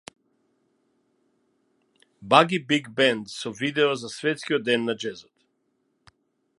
Баги 2.33 2.57
Биг 2.71 2.89
Бенд 2.89 3.29
со 3.29 3.51
видео 3.61 3.93
за 4.03 4.13
Светскиот 4.17 4.63
ден 4.71 4.85
на 4.89 4.99
џезот 5.05 6.17